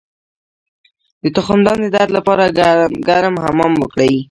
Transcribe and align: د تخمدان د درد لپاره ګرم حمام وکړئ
د 1.23 1.25
تخمدان 1.37 1.77
د 1.83 1.87
درد 1.95 2.11
لپاره 2.17 2.43
ګرم 3.07 3.35
حمام 3.43 3.73
وکړئ 3.77 4.13